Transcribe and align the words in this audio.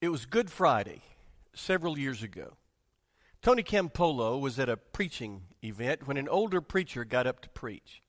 It 0.00 0.10
was 0.10 0.26
Good 0.26 0.48
Friday 0.48 1.02
several 1.54 1.98
years 1.98 2.22
ago. 2.22 2.56
Tony 3.42 3.64
Campolo 3.64 4.40
was 4.40 4.56
at 4.60 4.68
a 4.68 4.76
preaching 4.76 5.42
event 5.64 6.06
when 6.06 6.16
an 6.16 6.28
older 6.28 6.60
preacher 6.60 7.04
got 7.04 7.26
up 7.26 7.40
to 7.40 7.48
preach. 7.48 8.00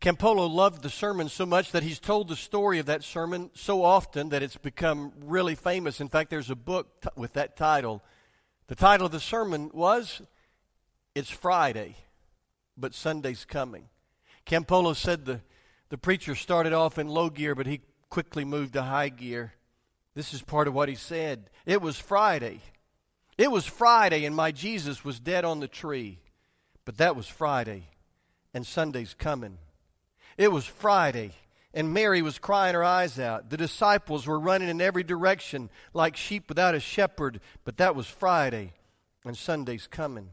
Campolo 0.00 0.50
loved 0.50 0.82
the 0.82 0.88
sermon 0.88 1.28
so 1.28 1.44
much 1.44 1.72
that 1.72 1.82
he's 1.82 1.98
told 1.98 2.28
the 2.28 2.36
story 2.36 2.78
of 2.78 2.86
that 2.86 3.04
sermon 3.04 3.50
so 3.52 3.84
often 3.84 4.30
that 4.30 4.42
it's 4.42 4.56
become 4.56 5.12
really 5.20 5.54
famous. 5.54 6.00
In 6.00 6.08
fact, 6.08 6.30
there's 6.30 6.48
a 6.48 6.56
book 6.56 7.02
t- 7.02 7.10
with 7.14 7.34
that 7.34 7.58
title. 7.58 8.02
The 8.68 8.74
title 8.74 9.04
of 9.04 9.12
the 9.12 9.20
sermon 9.20 9.70
was 9.74 10.22
It's 11.14 11.30
Friday, 11.30 11.96
but 12.74 12.94
Sunday's 12.94 13.44
Coming. 13.44 13.90
Campolo 14.46 14.96
said 14.96 15.26
the, 15.26 15.42
the 15.90 15.98
preacher 15.98 16.34
started 16.34 16.72
off 16.72 16.98
in 16.98 17.08
low 17.08 17.28
gear, 17.28 17.54
but 17.54 17.66
he 17.66 17.82
quickly 18.08 18.46
moved 18.46 18.72
to 18.74 18.82
high 18.82 19.10
gear. 19.10 19.52
This 20.16 20.32
is 20.32 20.40
part 20.40 20.66
of 20.66 20.72
what 20.72 20.88
he 20.88 20.94
said. 20.94 21.50
It 21.66 21.82
was 21.82 21.98
Friday. 21.98 22.62
It 23.36 23.50
was 23.50 23.66
Friday, 23.66 24.24
and 24.24 24.34
my 24.34 24.50
Jesus 24.50 25.04
was 25.04 25.20
dead 25.20 25.44
on 25.44 25.60
the 25.60 25.68
tree. 25.68 26.18
But 26.86 26.96
that 26.96 27.14
was 27.14 27.28
Friday, 27.28 27.82
and 28.54 28.66
Sunday's 28.66 29.12
coming. 29.12 29.58
It 30.38 30.50
was 30.50 30.64
Friday, 30.64 31.32
and 31.74 31.92
Mary 31.92 32.22
was 32.22 32.38
crying 32.38 32.72
her 32.72 32.82
eyes 32.82 33.18
out. 33.18 33.50
The 33.50 33.58
disciples 33.58 34.26
were 34.26 34.40
running 34.40 34.70
in 34.70 34.80
every 34.80 35.02
direction 35.02 35.68
like 35.92 36.16
sheep 36.16 36.48
without 36.48 36.74
a 36.74 36.80
shepherd. 36.80 37.40
But 37.64 37.76
that 37.76 37.94
was 37.94 38.06
Friday, 38.06 38.72
and 39.26 39.36
Sunday's 39.36 39.86
coming. 39.86 40.30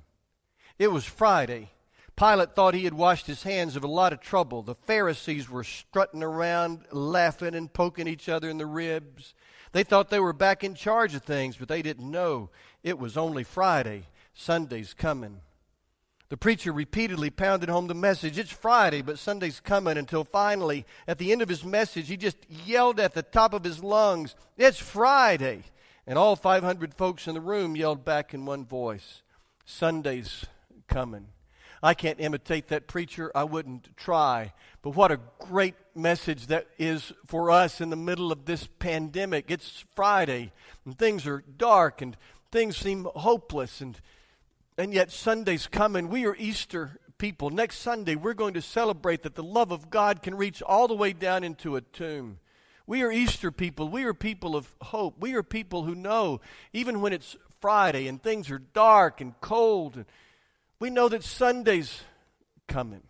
It 0.79 0.93
was 0.93 1.03
Friday. 1.03 1.71
Pilate 2.15 2.55
thought 2.55 2.73
he 2.73 2.85
had 2.85 2.93
washed 2.93 3.27
his 3.27 3.43
hands 3.43 3.75
of 3.75 3.83
a 3.83 3.87
lot 3.87 4.13
of 4.13 4.21
trouble. 4.21 4.61
The 4.61 4.75
Pharisees 4.75 5.49
were 5.49 5.65
strutting 5.65 6.23
around, 6.23 6.85
laughing 6.91 7.53
and 7.53 7.73
poking 7.73 8.07
each 8.07 8.29
other 8.29 8.49
in 8.49 8.59
the 8.59 8.65
ribs. 8.65 9.33
They 9.73 9.83
thought 9.83 10.09
they 10.09 10.19
were 10.19 10.33
back 10.33 10.63
in 10.63 10.75
charge 10.75 11.15
of 11.15 11.23
things, 11.23 11.57
but 11.57 11.67
they 11.67 11.81
didn't 11.81 12.09
know 12.09 12.49
it 12.83 12.97
was 12.97 13.17
only 13.17 13.43
Friday. 13.43 14.03
Sunday's 14.33 14.93
coming. 14.93 15.41
The 16.29 16.37
preacher 16.37 16.71
repeatedly 16.71 17.29
pounded 17.29 17.69
home 17.69 17.87
the 17.87 17.93
message 17.93 18.39
it's 18.39 18.51
Friday, 18.51 19.01
but 19.01 19.19
Sunday's 19.19 19.59
coming 19.59 19.97
until 19.97 20.23
finally, 20.23 20.85
at 21.07 21.17
the 21.17 21.31
end 21.31 21.41
of 21.41 21.49
his 21.49 21.63
message, 21.63 22.07
he 22.07 22.17
just 22.17 22.37
yelled 22.49 22.99
at 22.99 23.13
the 23.13 23.21
top 23.21 23.53
of 23.53 23.63
his 23.63 23.83
lungs, 23.83 24.35
It's 24.57 24.79
Friday! 24.79 25.63
And 26.05 26.17
all 26.17 26.35
500 26.35 26.93
folks 26.93 27.27
in 27.27 27.33
the 27.33 27.41
room 27.41 27.75
yelled 27.75 28.03
back 28.03 28.33
in 28.33 28.45
one 28.45 28.65
voice, 28.65 29.21
Sunday's 29.65 30.45
coming. 30.87 31.27
I 31.83 31.93
can't 31.93 32.21
imitate 32.21 32.69
that 32.69 32.87
preacher. 32.87 33.29
I 33.35 33.43
wouldn't 33.43 33.95
try. 33.97 34.53
But 34.81 34.91
what 34.91 35.11
a 35.11 35.19
great 35.37 35.75
message 35.93 36.47
that 36.47 36.67
is 36.79 37.11
for 37.27 37.51
us 37.51 37.81
in 37.81 37.89
the 37.89 37.97
middle 37.97 38.31
of 38.31 38.45
this 38.45 38.67
pandemic. 38.79 39.51
It's 39.51 39.83
Friday, 39.93 40.53
and 40.85 40.97
things 40.97 41.27
are 41.27 41.43
dark, 41.57 42.01
and 42.01 42.15
things 42.53 42.77
seem 42.77 43.05
hopeless, 43.15 43.81
and, 43.81 43.99
and 44.77 44.93
yet 44.93 45.11
Sunday's 45.11 45.67
coming. 45.67 46.07
We 46.07 46.25
are 46.25 46.37
Easter 46.39 46.99
people. 47.17 47.49
Next 47.49 47.79
Sunday, 47.79 48.15
we're 48.15 48.33
going 48.33 48.53
to 48.53 48.61
celebrate 48.61 49.23
that 49.23 49.35
the 49.35 49.43
love 49.43 49.71
of 49.71 49.89
God 49.89 50.23
can 50.23 50.35
reach 50.35 50.61
all 50.61 50.87
the 50.87 50.95
way 50.95 51.11
down 51.11 51.43
into 51.43 51.75
a 51.75 51.81
tomb. 51.81 52.39
We 52.87 53.01
are 53.01 53.11
Easter 53.11 53.51
people. 53.51 53.89
We 53.89 54.05
are 54.05 54.13
people 54.13 54.55
of 54.55 54.73
hope. 54.81 55.15
We 55.19 55.33
are 55.35 55.43
people 55.43 55.83
who 55.83 55.95
know, 55.95 56.39
even 56.71 57.01
when 57.01 57.11
it's 57.11 57.35
Friday 57.59 58.07
and 58.07 58.21
things 58.21 58.49
are 58.51 58.59
dark 58.59 59.19
and 59.19 59.39
cold 59.41 59.95
and 59.95 60.05
we 60.83 60.89
know 60.89 61.07
that 61.07 61.23
Sunday's 61.23 62.01
coming. 62.67 63.03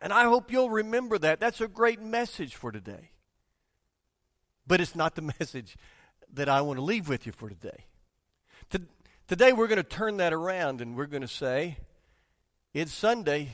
And 0.00 0.12
I 0.12 0.24
hope 0.24 0.50
you'll 0.50 0.68
remember 0.68 1.16
that. 1.16 1.38
That's 1.38 1.60
a 1.60 1.68
great 1.68 2.02
message 2.02 2.56
for 2.56 2.72
today. 2.72 3.12
But 4.66 4.80
it's 4.80 4.96
not 4.96 5.14
the 5.14 5.22
message 5.38 5.76
that 6.32 6.48
I 6.48 6.62
want 6.62 6.78
to 6.78 6.82
leave 6.82 7.08
with 7.08 7.24
you 7.24 7.30
for 7.30 7.48
today. 7.48 7.84
Today 9.28 9.52
we're 9.52 9.68
going 9.68 9.76
to 9.76 9.84
turn 9.84 10.16
that 10.16 10.32
around 10.32 10.80
and 10.80 10.96
we're 10.96 11.06
going 11.06 11.22
to 11.22 11.28
say, 11.28 11.78
it's 12.74 12.92
Sunday, 12.92 13.50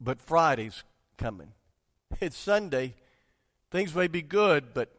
but 0.00 0.20
Friday's 0.20 0.82
coming. 1.16 1.52
It's 2.20 2.36
Sunday. 2.36 2.96
Things 3.70 3.94
may 3.94 4.08
be 4.08 4.22
good, 4.22 4.74
but 4.74 4.90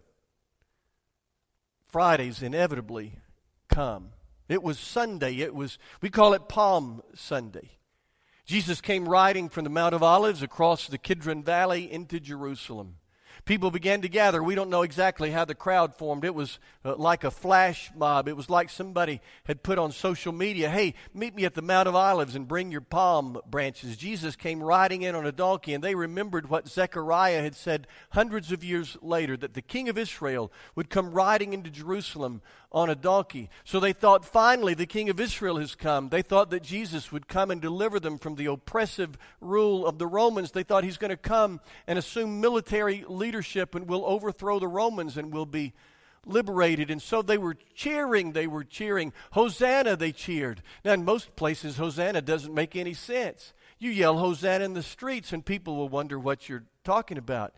Fridays 1.89 2.41
inevitably 2.41 3.19
come. 3.67 4.11
It 4.49 4.63
was 4.63 4.79
Sunday. 4.79 5.37
It 5.37 5.53
was, 5.53 5.77
we 6.01 6.09
call 6.09 6.33
it 6.33 6.47
Palm 6.47 7.01
Sunday. 7.13 7.71
Jesus 8.45 8.79
came 8.79 9.09
riding 9.09 9.49
from 9.49 9.65
the 9.65 9.69
Mount 9.69 9.93
of 9.93 10.01
Olives 10.01 10.41
across 10.41 10.87
the 10.87 10.97
Kidron 10.97 11.43
Valley 11.43 11.91
into 11.91 12.19
Jerusalem 12.19 12.95
people 13.47 13.71
began 13.71 14.01
to 14.01 14.09
gather. 14.09 14.43
We 14.43 14.53
don't 14.53 14.69
know 14.69 14.83
exactly 14.83 15.31
how 15.31 15.45
the 15.45 15.55
crowd 15.55 15.95
formed. 15.95 16.25
It 16.25 16.35
was 16.35 16.59
uh, 16.85 16.95
like 16.97 17.23
a 17.23 17.31
flash 17.31 17.89
mob. 17.95 18.27
It 18.27 18.35
was 18.35 18.49
like 18.49 18.69
somebody 18.69 19.21
had 19.45 19.63
put 19.63 19.79
on 19.79 19.91
social 19.91 20.33
media, 20.33 20.69
hey, 20.69 20.93
meet 21.13 21.33
me 21.33 21.45
at 21.45 21.55
the 21.55 21.61
Mount 21.61 21.87
of 21.87 21.95
Olives 21.95 22.35
and 22.35 22.47
bring 22.47 22.71
your 22.71 22.81
palm 22.81 23.39
branches. 23.49 23.97
Jesus 23.97 24.35
came 24.35 24.61
riding 24.61 25.01
in 25.01 25.15
on 25.15 25.25
a 25.25 25.31
donkey, 25.31 25.73
and 25.73 25.83
they 25.83 25.95
remembered 25.95 26.49
what 26.49 26.67
Zechariah 26.67 27.41
had 27.41 27.55
said 27.55 27.87
hundreds 28.11 28.51
of 28.51 28.63
years 28.63 28.97
later 29.01 29.37
that 29.37 29.53
the 29.53 29.61
king 29.61 29.89
of 29.89 29.97
Israel 29.97 30.51
would 30.75 30.89
come 30.89 31.11
riding 31.11 31.53
into 31.53 31.69
Jerusalem 31.69 32.41
on 32.69 32.89
a 32.89 32.95
donkey. 32.95 33.49
So 33.63 33.79
they 33.79 33.93
thought, 33.93 34.25
finally, 34.25 34.73
the 34.73 34.85
king 34.85 35.09
of 35.09 35.21
Israel 35.21 35.57
has 35.57 35.73
come. 35.73 36.09
They 36.09 36.21
thought 36.21 36.49
that 36.49 36.63
Jesus 36.63 37.13
would 37.13 37.29
come 37.29 37.49
and 37.49 37.61
deliver 37.61 37.97
them 37.97 38.17
from 38.17 38.35
the 38.35 38.47
oppressive 38.47 39.17
rule 39.39 39.87
of 39.87 39.97
the 39.97 40.05
Romans. 40.05 40.51
They 40.51 40.63
thought 40.63 40.83
he's 40.83 40.97
going 40.97 41.11
to 41.11 41.17
come 41.17 41.61
and 41.87 41.97
assume 41.97 42.41
military 42.41 43.05
leadership 43.07 43.36
and 43.75 43.87
we'll 43.87 44.05
overthrow 44.05 44.59
the 44.59 44.67
Romans 44.67 45.17
and 45.17 45.33
we'll 45.33 45.45
be 45.45 45.73
liberated. 46.25 46.91
And 46.91 47.01
so 47.01 47.21
they 47.21 47.37
were 47.37 47.55
cheering, 47.73 48.33
they 48.33 48.47
were 48.47 48.63
cheering. 48.63 49.13
Hosanna, 49.31 49.95
they 49.95 50.11
cheered. 50.11 50.61
Now, 50.83 50.93
in 50.93 51.05
most 51.05 51.35
places, 51.35 51.77
Hosanna 51.77 52.21
doesn't 52.21 52.53
make 52.53 52.75
any 52.75 52.93
sense. 52.93 53.53
You 53.79 53.91
yell 53.91 54.17
Hosanna 54.17 54.65
in 54.65 54.73
the 54.73 54.83
streets, 54.83 55.31
and 55.31 55.45
people 55.45 55.75
will 55.75 55.89
wonder 55.89 56.19
what 56.19 56.49
you're 56.49 56.65
talking 56.83 57.17
about. 57.17 57.53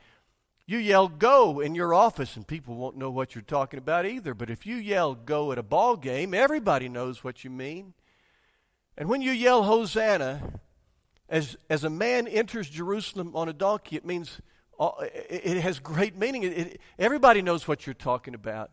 You 0.69 0.77
yell 0.77 1.07
go 1.07 1.59
in 1.61 1.73
your 1.73 1.95
office 1.95 2.35
and 2.35 2.45
people 2.45 2.75
won't 2.75 2.95
know 2.95 3.09
what 3.09 3.33
you're 3.33 3.41
talking 3.41 3.79
about 3.79 4.05
either. 4.05 4.35
But 4.35 4.51
if 4.51 4.67
you 4.67 4.75
yell 4.75 5.15
go 5.15 5.51
at 5.51 5.57
a 5.57 5.63
ball 5.63 5.95
game, 5.95 6.31
everybody 6.35 6.87
knows 6.87 7.23
what 7.23 7.43
you 7.43 7.49
mean. 7.49 7.95
And 8.95 9.09
when 9.09 9.23
you 9.23 9.31
yell 9.31 9.63
Hosanna, 9.63 10.59
as, 11.27 11.57
as 11.71 11.83
a 11.83 11.89
man 11.89 12.27
enters 12.27 12.69
Jerusalem 12.69 13.35
on 13.35 13.49
a 13.49 13.53
donkey, 13.53 13.95
it 13.95 14.05
means 14.05 14.41
it, 14.79 15.59
has 15.61 15.79
great 15.79 16.17
meaning. 16.17 16.43
It, 16.43 16.57
it, 16.57 16.81
everybody 16.97 17.41
knows 17.41 17.67
what 17.67 17.85
you're 17.85 17.93
talking 17.93 18.33
about. 18.33 18.71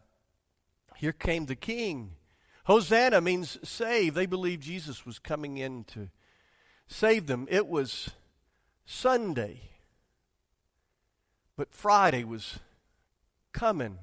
Here 0.96 1.12
came 1.12 1.46
the 1.46 1.56
king. 1.56 2.12
Hosanna 2.64 3.20
means 3.20 3.58
save. 3.62 4.14
They 4.14 4.26
believed 4.26 4.62
Jesus 4.62 5.04
was 5.04 5.18
coming 5.18 5.58
in 5.58 5.84
to 5.84 6.08
save 6.86 7.26
them. 7.26 7.46
It 7.50 7.66
was 7.66 8.10
Sunday. 8.84 9.60
But 11.56 11.72
Friday 11.72 12.24
was 12.24 12.60
coming. 13.52 13.98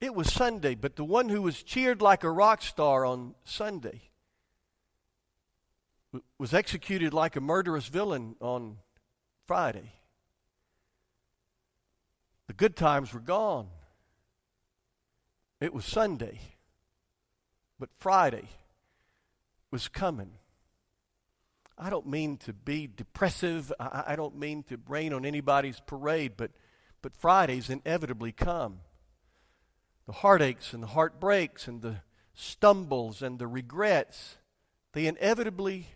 It 0.00 0.14
was 0.14 0.32
Sunday, 0.32 0.74
but 0.74 0.96
the 0.96 1.04
one 1.04 1.28
who 1.28 1.42
was 1.42 1.62
cheered 1.62 2.02
like 2.02 2.24
a 2.24 2.30
rock 2.30 2.62
star 2.62 3.04
on 3.04 3.36
Sunday 3.44 4.10
was 6.38 6.52
executed 6.52 7.14
like 7.14 7.36
a 7.36 7.40
murderous 7.40 7.86
villain 7.86 8.34
on 8.40 8.78
Friday. 9.46 9.92
The 12.48 12.54
good 12.54 12.76
times 12.76 13.12
were 13.12 13.20
gone. 13.20 13.68
It 15.60 15.72
was 15.72 15.84
Sunday, 15.84 16.40
but 17.78 17.88
Friday 17.98 18.48
was 19.70 19.88
coming. 19.88 20.32
I 21.78 21.88
don't 21.88 22.06
mean 22.06 22.36
to 22.38 22.52
be 22.52 22.88
depressive. 22.88 23.72
I, 23.78 24.04
I 24.08 24.16
don't 24.16 24.36
mean 24.36 24.64
to 24.64 24.78
rain 24.88 25.12
on 25.12 25.24
anybody's 25.24 25.80
parade, 25.80 26.32
but, 26.36 26.50
but 27.00 27.14
Fridays 27.14 27.70
inevitably 27.70 28.32
come. 28.32 28.80
The 30.06 30.12
heartaches 30.12 30.74
and 30.74 30.82
the 30.82 30.88
heartbreaks 30.88 31.68
and 31.68 31.80
the 31.80 32.02
stumbles 32.34 33.22
and 33.22 33.38
the 33.38 33.46
regrets, 33.46 34.36
they 34.92 35.06
inevitably 35.06 35.86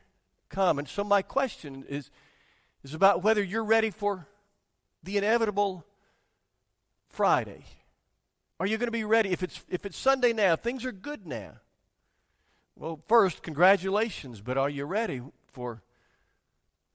come. 0.49 0.78
And 0.78 0.88
so 0.88 1.02
my 1.04 1.22
question 1.22 1.84
is, 1.88 2.10
is 2.82 2.94
about 2.94 3.22
whether 3.22 3.42
you're 3.42 3.64
ready 3.64 3.90
for 3.90 4.28
the 5.02 5.16
inevitable 5.16 5.84
Friday. 7.08 7.64
Are 8.58 8.66
you 8.66 8.78
going 8.78 8.88
to 8.88 8.92
be 8.92 9.04
ready? 9.04 9.30
If 9.30 9.42
it's, 9.42 9.64
if 9.68 9.84
it's 9.84 9.98
Sunday 9.98 10.32
now, 10.32 10.56
things 10.56 10.84
are 10.84 10.92
good 10.92 11.26
now. 11.26 11.52
Well, 12.74 13.00
first, 13.06 13.42
congratulations, 13.42 14.40
but 14.40 14.58
are 14.58 14.70
you 14.70 14.84
ready 14.84 15.22
for 15.52 15.82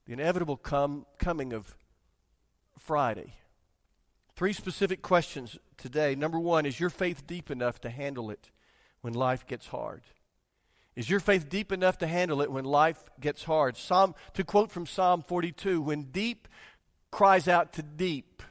the 0.05 0.13
inevitable 0.13 0.57
come, 0.57 1.05
coming 1.19 1.53
of 1.53 1.75
Friday. 2.77 3.35
Three 4.35 4.53
specific 4.53 5.01
questions 5.01 5.57
today. 5.77 6.15
Number 6.15 6.39
one, 6.39 6.65
is 6.65 6.79
your 6.79 6.89
faith 6.89 7.27
deep 7.27 7.51
enough 7.51 7.79
to 7.81 7.89
handle 7.89 8.31
it 8.31 8.49
when 9.01 9.13
life 9.13 9.45
gets 9.45 9.67
hard? 9.67 10.01
Is 10.95 11.09
your 11.09 11.19
faith 11.19 11.47
deep 11.47 11.71
enough 11.71 11.97
to 11.99 12.07
handle 12.07 12.41
it 12.41 12.51
when 12.51 12.65
life 12.65 13.03
gets 13.19 13.43
hard? 13.43 13.77
Psalm, 13.77 14.15
to 14.33 14.43
quote 14.43 14.71
from 14.71 14.85
Psalm 14.85 15.23
42, 15.25 15.81
when 15.81 16.03
deep 16.03 16.47
cries 17.11 17.47
out 17.47 17.73
to 17.73 17.83
deep, 17.83 18.43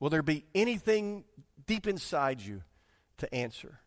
will 0.00 0.10
there 0.10 0.22
be 0.22 0.44
anything 0.54 1.24
deep 1.68 1.86
inside 1.86 2.40
you 2.40 2.62
to 3.18 3.32
answer. 3.32 3.80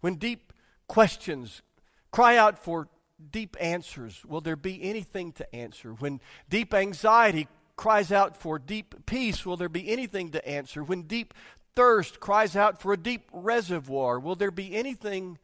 When 0.00 0.16
deep 0.16 0.52
questions 0.86 1.62
cry 2.10 2.36
out 2.36 2.58
for 2.62 2.88
deep 3.30 3.56
answers, 3.58 4.22
will 4.26 4.42
there 4.42 4.56
be 4.56 4.82
anything 4.82 5.32
to 5.32 5.54
answer? 5.54 5.92
When 5.92 6.20
deep 6.50 6.74
anxiety 6.74 7.48
cries 7.76 8.12
out 8.12 8.36
for 8.36 8.58
deep 8.58 9.06
peace, 9.06 9.46
will 9.46 9.56
there 9.56 9.70
be 9.70 9.88
anything 9.88 10.30
to 10.32 10.46
answer? 10.46 10.82
When 10.82 11.02
deep 11.02 11.32
thirst 11.74 12.20
cries 12.20 12.54
out 12.56 12.80
for 12.80 12.92
a 12.92 12.98
deep 12.98 13.30
reservoir, 13.32 14.20
will 14.20 14.36
there 14.36 14.50
be 14.50 14.74
anything 14.74 15.38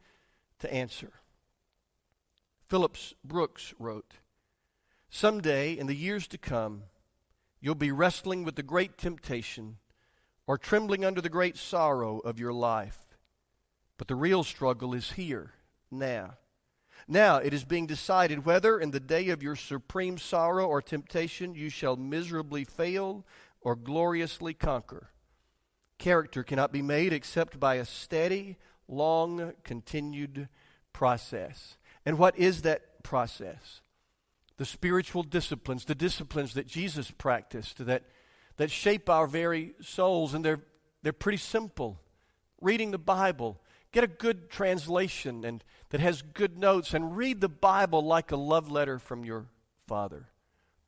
to 0.59 0.71
answer? 0.71 1.11
Phillips 2.67 3.13
Brooks 3.23 3.73
wrote, 3.79 4.13
Someday 5.09 5.77
in 5.77 5.87
the 5.87 5.95
years 5.95 6.27
to 6.27 6.37
come, 6.37 6.83
you'll 7.59 7.75
be 7.75 7.91
wrestling 7.91 8.43
with 8.43 8.55
the 8.55 8.63
great 8.63 8.97
temptation 8.97 9.77
or 10.51 10.57
trembling 10.57 11.05
under 11.05 11.21
the 11.21 11.29
great 11.29 11.55
sorrow 11.55 12.19
of 12.19 12.37
your 12.37 12.51
life. 12.51 12.99
But 13.97 14.09
the 14.09 14.17
real 14.17 14.43
struggle 14.43 14.93
is 14.93 15.13
here, 15.13 15.53
now. 15.89 16.33
Now 17.07 17.37
it 17.37 17.53
is 17.53 17.63
being 17.63 17.87
decided 17.87 18.43
whether 18.43 18.77
in 18.77 18.91
the 18.91 18.99
day 18.99 19.29
of 19.29 19.41
your 19.41 19.55
supreme 19.55 20.17
sorrow 20.17 20.67
or 20.67 20.81
temptation 20.81 21.55
you 21.55 21.69
shall 21.69 21.95
miserably 21.95 22.65
fail 22.65 23.25
or 23.61 23.77
gloriously 23.77 24.53
conquer. 24.53 25.11
Character 25.97 26.43
cannot 26.43 26.73
be 26.73 26.81
made 26.81 27.13
except 27.13 27.57
by 27.57 27.75
a 27.75 27.85
steady, 27.85 28.57
long, 28.89 29.53
continued 29.63 30.49
process. 30.91 31.77
And 32.05 32.17
what 32.17 32.37
is 32.37 32.63
that 32.63 33.03
process? 33.03 33.79
The 34.57 34.65
spiritual 34.65 35.23
disciplines, 35.23 35.85
the 35.85 35.95
disciplines 35.95 36.55
that 36.55 36.67
Jesus 36.67 37.09
practiced 37.09 37.85
that, 37.85 38.03
that 38.57 38.71
shape 38.71 39.09
our 39.09 39.27
very 39.27 39.73
souls, 39.81 40.33
and 40.33 40.43
they're, 40.43 40.61
they're 41.03 41.13
pretty 41.13 41.37
simple. 41.37 41.99
Reading 42.61 42.91
the 42.91 42.97
Bible, 42.97 43.59
get 43.91 44.03
a 44.03 44.07
good 44.07 44.49
translation 44.49 45.43
and 45.43 45.63
that 45.91 45.99
has 45.99 46.21
good 46.21 46.57
notes 46.57 46.93
and 46.93 47.15
read 47.15 47.41
the 47.41 47.49
Bible 47.49 48.03
like 48.03 48.31
a 48.31 48.37
love 48.37 48.71
letter 48.71 48.97
from 48.97 49.23
your 49.23 49.45
Father. 49.87 50.27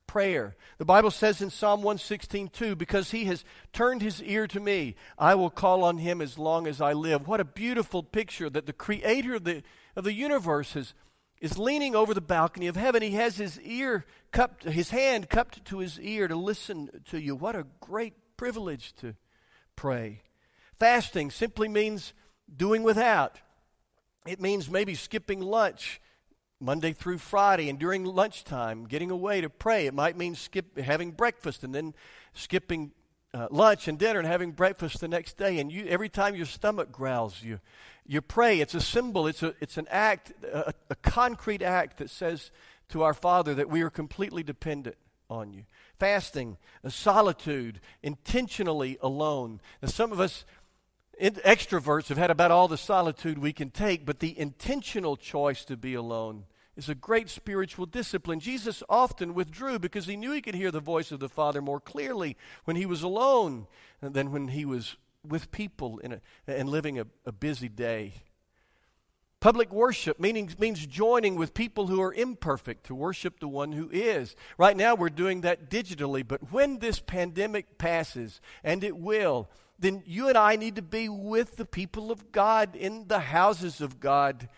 Prayer. 0.06 0.56
The 0.78 0.84
Bible 0.84 1.10
says 1.10 1.42
in 1.42 1.50
Psalm 1.50 1.82
116, 1.82 2.48
2, 2.48 2.76
because 2.76 3.10
he 3.10 3.24
has 3.26 3.44
turned 3.72 4.00
his 4.00 4.22
ear 4.22 4.46
to 4.46 4.60
me, 4.60 4.94
I 5.18 5.34
will 5.34 5.50
call 5.50 5.84
on 5.84 5.98
him 5.98 6.20
as 6.20 6.38
long 6.38 6.66
as 6.66 6.80
I 6.80 6.92
live. 6.92 7.26
What 7.26 7.40
a 7.40 7.44
beautiful 7.44 8.02
picture 8.02 8.48
that 8.48 8.66
the 8.66 8.72
creator 8.72 9.34
of 9.34 9.44
the, 9.44 9.62
of 9.96 10.04
the 10.04 10.12
universe 10.12 10.72
has, 10.74 10.94
is 11.44 11.58
leaning 11.58 11.94
over 11.94 12.14
the 12.14 12.22
balcony 12.22 12.68
of 12.68 12.74
heaven. 12.74 13.02
He 13.02 13.10
has 13.10 13.36
his 13.36 13.60
ear 13.60 14.06
cupped, 14.32 14.64
his 14.64 14.88
hand 14.88 15.28
cupped 15.28 15.62
to 15.66 15.80
his 15.80 16.00
ear 16.00 16.26
to 16.26 16.34
listen 16.34 16.88
to 17.10 17.20
you. 17.20 17.36
What 17.36 17.54
a 17.54 17.66
great 17.80 18.14
privilege 18.38 18.94
to 18.96 19.14
pray. 19.76 20.22
Fasting 20.78 21.30
simply 21.30 21.68
means 21.68 22.14
doing 22.56 22.82
without. 22.82 23.40
It 24.26 24.40
means 24.40 24.70
maybe 24.70 24.94
skipping 24.94 25.42
lunch 25.42 26.00
Monday 26.60 26.94
through 26.94 27.18
Friday 27.18 27.68
and 27.68 27.78
during 27.78 28.06
lunchtime, 28.06 28.86
getting 28.86 29.10
away 29.10 29.42
to 29.42 29.50
pray. 29.50 29.86
It 29.86 29.92
might 29.92 30.16
mean 30.16 30.34
skip, 30.34 30.78
having 30.78 31.10
breakfast 31.10 31.62
and 31.62 31.74
then 31.74 31.92
skipping 32.32 32.92
uh, 33.34 33.48
lunch 33.50 33.86
and 33.86 33.98
dinner 33.98 34.18
and 34.18 34.26
having 34.26 34.52
breakfast 34.52 35.00
the 35.00 35.08
next 35.08 35.36
day. 35.36 35.58
And 35.58 35.70
you, 35.70 35.84
every 35.88 36.08
time 36.08 36.36
your 36.36 36.46
stomach 36.46 36.90
growls, 36.90 37.42
you, 37.42 37.60
you 38.06 38.20
pray. 38.20 38.60
It's 38.60 38.74
a 38.74 38.80
symbol, 38.80 39.26
it's, 39.26 39.42
a, 39.42 39.54
it's 39.60 39.76
an 39.76 39.86
act, 39.90 40.32
a, 40.44 40.72
a 40.90 40.94
concrete 40.96 41.62
act 41.62 41.98
that 41.98 42.10
says 42.10 42.50
to 42.90 43.02
our 43.02 43.14
Father 43.14 43.54
that 43.54 43.70
we 43.70 43.82
are 43.82 43.90
completely 43.90 44.42
dependent 44.42 44.96
on 45.30 45.52
you. 45.52 45.64
Fasting, 45.98 46.58
a 46.82 46.90
solitude, 46.90 47.80
intentionally 48.02 48.98
alone. 49.00 49.60
Now, 49.82 49.88
some 49.88 50.12
of 50.12 50.20
us 50.20 50.44
extroverts 51.20 52.08
have 52.08 52.18
had 52.18 52.30
about 52.30 52.50
all 52.50 52.68
the 52.68 52.76
solitude 52.76 53.38
we 53.38 53.52
can 53.52 53.70
take, 53.70 54.04
but 54.04 54.18
the 54.18 54.38
intentional 54.38 55.16
choice 55.16 55.64
to 55.64 55.76
be 55.76 55.94
alone 55.94 56.44
is 56.76 56.88
a 56.88 56.94
great 56.94 57.30
spiritual 57.30 57.86
discipline. 57.86 58.40
Jesus 58.40 58.82
often 58.88 59.32
withdrew 59.34 59.78
because 59.78 60.06
he 60.06 60.16
knew 60.16 60.32
he 60.32 60.42
could 60.42 60.56
hear 60.56 60.72
the 60.72 60.80
voice 60.80 61.12
of 61.12 61.20
the 61.20 61.28
Father 61.28 61.62
more 61.62 61.80
clearly 61.80 62.36
when 62.64 62.76
he 62.76 62.86
was 62.86 63.02
alone 63.02 63.66
than 64.00 64.32
when 64.32 64.48
he 64.48 64.64
was 64.64 64.96
with 65.26 65.50
people 65.50 65.98
in 65.98 66.14
a, 66.14 66.20
and 66.46 66.68
living 66.68 66.98
a, 66.98 67.06
a 67.26 67.32
busy 67.32 67.68
day. 67.68 68.14
Public 69.40 69.72
worship 69.72 70.18
meaning, 70.18 70.50
means 70.58 70.86
joining 70.86 71.36
with 71.36 71.52
people 71.52 71.86
who 71.88 72.00
are 72.00 72.14
imperfect 72.14 72.86
to 72.86 72.94
worship 72.94 73.40
the 73.40 73.48
one 73.48 73.72
who 73.72 73.90
is. 73.92 74.34
Right 74.56 74.76
now, 74.76 74.94
we're 74.94 75.10
doing 75.10 75.42
that 75.42 75.68
digitally, 75.68 76.26
but 76.26 76.50
when 76.50 76.78
this 76.78 76.98
pandemic 76.98 77.76
passes, 77.76 78.40
and 78.62 78.82
it 78.82 78.96
will, 78.96 79.50
then 79.78 80.02
you 80.06 80.28
and 80.28 80.38
I 80.38 80.56
need 80.56 80.76
to 80.76 80.82
be 80.82 81.08
with 81.08 81.56
the 81.56 81.66
people 81.66 82.10
of 82.10 82.32
God 82.32 82.74
in 82.74 83.08
the 83.08 83.18
houses 83.18 83.82
of 83.82 84.00
God 84.00 84.48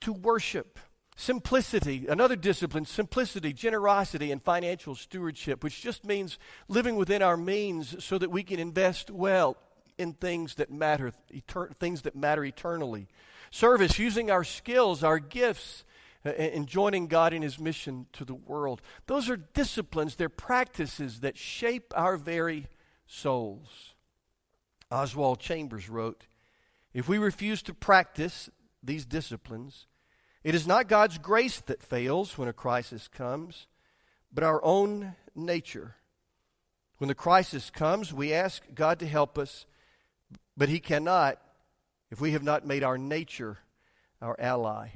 to 0.00 0.12
worship. 0.12 0.78
Simplicity, 1.20 2.06
another 2.06 2.36
discipline, 2.36 2.84
simplicity, 2.84 3.52
generosity, 3.52 4.30
and 4.30 4.40
financial 4.40 4.94
stewardship, 4.94 5.64
which 5.64 5.82
just 5.82 6.04
means 6.04 6.38
living 6.68 6.94
within 6.94 7.22
our 7.22 7.36
means 7.36 8.04
so 8.04 8.18
that 8.18 8.30
we 8.30 8.44
can 8.44 8.60
invest 8.60 9.10
well 9.10 9.56
in 9.98 10.12
things 10.12 10.54
that 10.54 10.70
matter, 10.70 11.12
things 11.74 12.02
that 12.02 12.14
matter 12.14 12.44
eternally. 12.44 13.08
Service, 13.50 13.98
using 13.98 14.30
our 14.30 14.44
skills, 14.44 15.02
our 15.02 15.18
gifts, 15.18 15.82
uh, 16.24 16.28
and 16.28 16.68
joining 16.68 17.08
God 17.08 17.32
in 17.32 17.42
His 17.42 17.58
mission 17.58 18.06
to 18.12 18.24
the 18.24 18.36
world. 18.36 18.80
Those 19.08 19.28
are 19.28 19.36
disciplines, 19.36 20.14
they're 20.14 20.28
practices 20.28 21.18
that 21.20 21.36
shape 21.36 21.92
our 21.96 22.16
very 22.16 22.68
souls. 23.08 23.94
Oswald 24.88 25.40
Chambers 25.40 25.88
wrote 25.88 26.28
If 26.94 27.08
we 27.08 27.18
refuse 27.18 27.60
to 27.62 27.74
practice 27.74 28.48
these 28.84 29.04
disciplines, 29.04 29.87
it 30.44 30.54
is 30.54 30.66
not 30.66 30.88
God's 30.88 31.18
grace 31.18 31.60
that 31.62 31.82
fails 31.82 32.38
when 32.38 32.48
a 32.48 32.52
crisis 32.52 33.08
comes, 33.08 33.66
but 34.32 34.44
our 34.44 34.64
own 34.64 35.14
nature. 35.34 35.96
When 36.98 37.08
the 37.08 37.14
crisis 37.14 37.70
comes, 37.70 38.12
we 38.12 38.32
ask 38.32 38.62
God 38.74 38.98
to 39.00 39.06
help 39.06 39.38
us, 39.38 39.66
but 40.56 40.68
He 40.68 40.80
cannot 40.80 41.40
if 42.10 42.20
we 42.20 42.32
have 42.32 42.42
not 42.42 42.66
made 42.66 42.82
our 42.82 42.98
nature 42.98 43.58
our 44.20 44.36
ally. 44.38 44.88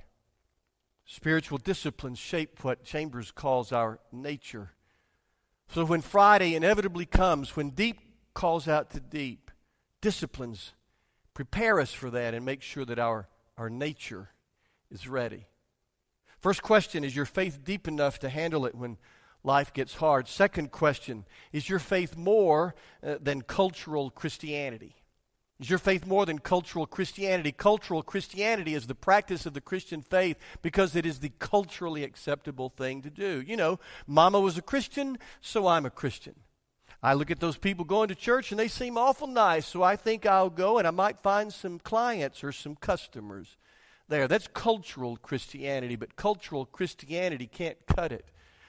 Spiritual 1.05 1.59
disciplines 1.59 2.19
shape 2.19 2.65
what 2.65 2.85
Chambers 2.85 3.31
calls 3.31 3.73
our 3.73 4.01
nature. 4.11 4.73
So 5.69 5.85
when 5.85 6.01
Friday 6.01 6.55
inevitably 6.55 7.07
comes, 7.07 7.57
when 7.57 7.71
deep 7.71 7.99
calls 8.35 8.69
out 8.69 8.91
to 8.91 9.01
deep, 9.01 9.51
disciplines 10.01 10.73
prepare 11.35 11.81
us 11.81 11.93
for 11.93 12.11
that 12.11 12.35
and 12.35 12.45
make 12.45 12.63
sure 12.63 12.85
that 12.85 12.99
our, 12.99 13.29
our 13.57 13.71
nature 13.71 14.31
is 14.93 15.09
ready. 15.09 15.47
First 16.39 16.63
question 16.63 17.03
is 17.03 17.17
your 17.17 17.25
faith 17.25 17.65
deep 17.65 17.89
enough 17.89 18.19
to 18.21 18.29
handle 18.29 18.67
it 18.67 18.75
when 18.75 18.99
life 19.43 19.73
gets 19.73 19.95
hard? 19.95 20.29
Second 20.29 20.71
question 20.71 21.25
is 21.53 21.69
your 21.69 21.79
faith 21.79 22.17
more 22.17 22.75
uh, 23.05 23.17
than 23.21 23.43
cultural 23.43 24.11
Christianity? 24.11 24.97
Is 25.61 25.71
your 25.71 25.79
faith 25.79 26.07
more 26.07 26.27
than 26.27 26.41
cultural 26.41 26.87
Christianity? 26.87 27.53
Cultural 27.53 28.03
Christianity 28.03 28.75
is 28.75 28.89
the 28.89 28.97
practice 28.97 29.47
of 29.47 29.55
the 29.55 29.61
Christian 29.61 30.03
faith 30.03 30.37
because 30.61 30.97
it 30.97 31.07
is 31.07 31.21
the 31.21 31.31
culturally 31.39 32.03
acceptable 32.03 32.69
thing 32.69 33.01
to 33.03 33.11
do. 33.11 33.41
You 33.41 33.57
know, 33.57 33.79
mama 34.07 34.41
was 34.41 34.59
a 34.59 34.63
Christian, 34.63 35.19
so 35.41 35.69
I'm 35.69 35.87
a 35.87 35.91
Christian. 35.91 36.35
I 37.01 37.15
look 37.15 37.31
at 37.31 37.39
those 37.39 37.59
people 37.59 37.85
going 37.85 38.09
to 38.09 38.17
church 38.17 38.51
and 38.51 38.59
they 38.59 38.69
seem 38.69 38.99
awful 38.99 39.29
nice, 39.29 39.67
so 39.67 39.83
I 39.83 39.95
think 39.95 40.27
I'll 40.27 40.51
go 40.51 40.79
and 40.79 40.87
I 40.87 40.91
might 40.91 41.21
find 41.21 41.53
some 41.53 41.79
clients 41.79 42.43
or 42.43 42.51
some 42.51 42.75
customers 42.75 43.57
there. 44.13 44.29
That's 44.29 44.47
cultural 44.47 45.17
Christianity, 45.17 45.97
but 45.97 46.17
cultural 46.17 46.67
Christianity 46.67 47.47
can't 47.47 47.79
cut 47.87 48.13
it 48.13 48.27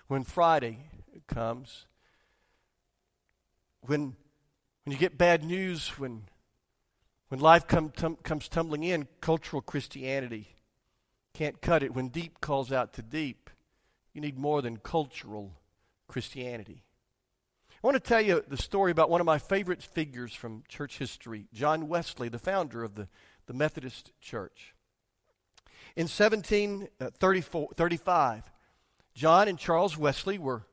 when 0.08 0.24
Friday 0.24 0.80
comes. 1.28 1.86
When, 3.82 4.16
when 4.86 4.94
you 4.94 4.98
get 4.98 5.18
bad 5.18 5.44
news, 5.44 5.90
when, 6.00 6.24
when 7.28 7.42
life 7.42 7.68
come, 7.68 7.90
tum, 7.90 8.16
comes 8.24 8.48
tumbling 8.48 8.84
in, 8.84 9.08
cultural 9.22 9.62
Christianity 9.62 10.48
can't 11.34 11.62
cut 11.62 11.84
it. 11.84 11.94
When 11.94 12.08
deep 12.08 12.40
calls 12.40 12.72
out 12.72 12.94
to 12.94 13.02
deep, 13.02 13.50
you 14.14 14.22
need 14.22 14.38
more 14.38 14.62
than 14.62 14.78
cultural 14.78 15.52
Christianity. 16.08 16.84
I 17.84 17.88
want 17.88 17.96
to 17.96 18.00
tell 18.00 18.22
you 18.22 18.46
the 18.48 18.56
story 18.56 18.92
about 18.92 19.10
one 19.10 19.20
of 19.20 19.26
my 19.26 19.40
favorite 19.40 19.84
figures 19.84 20.34
from 20.34 20.64
church 20.70 21.00
history, 21.00 21.48
John 21.52 21.90
Wesley, 21.90 22.30
the 22.30 22.40
founder 22.40 22.84
of 22.84 22.96
the, 22.96 23.10
the 23.46 23.54
Methodist 23.54 24.14
Church. 24.22 24.74
In 25.96 26.08
1735, 26.08 28.52
John 29.14 29.48
and 29.48 29.60
Charles 29.60 29.98
Wesley 29.98 30.38
were 30.38 30.66